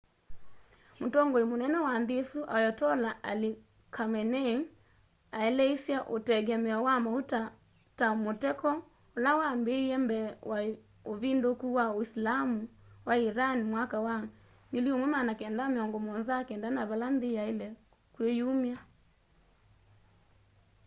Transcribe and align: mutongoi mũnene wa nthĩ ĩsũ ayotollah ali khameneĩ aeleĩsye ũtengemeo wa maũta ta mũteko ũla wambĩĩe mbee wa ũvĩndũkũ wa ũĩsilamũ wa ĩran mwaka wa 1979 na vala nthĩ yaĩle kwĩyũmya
mutongoi 0.99 1.45
mũnene 1.49 1.77
wa 1.87 1.93
nthĩ 2.01 2.15
ĩsũ 2.23 2.39
ayotollah 2.55 3.13
ali 3.31 3.49
khameneĩ 3.95 4.55
aeleĩsye 5.37 5.97
ũtengemeo 6.15 6.79
wa 6.87 6.95
maũta 7.05 7.41
ta 7.97 8.07
mũteko 8.23 8.69
ũla 9.15 9.31
wambĩĩe 9.39 9.95
mbee 10.05 10.27
wa 10.49 10.57
ũvĩndũkũ 11.11 11.67
wa 11.77 11.85
ũĩsilamũ 11.99 12.59
wa 13.07 13.15
ĩran 13.27 13.57
mwaka 13.71 13.97
wa 14.07 14.15
1979 14.73 16.75
na 16.75 16.81
vala 16.89 17.07
nthĩ 17.15 17.29
yaĩle 17.37 17.67
kwĩyũmya 18.15 18.77